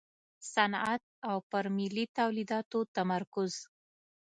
[0.53, 3.51] صنعت او پر ملي تولیداتو تمرکز.